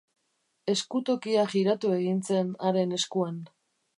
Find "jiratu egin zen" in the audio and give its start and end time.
1.51-2.51